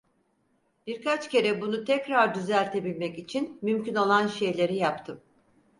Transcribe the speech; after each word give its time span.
Birkaç 0.87 1.29
kere 1.29 1.61
bunu 1.61 1.85
tekrar 1.85 2.35
düzeltebilmek 2.35 3.17
için 3.19 3.59
mümkün 3.61 3.95
olan 3.95 4.27
şeyleri 4.27 4.75
yaptım. 4.75 5.21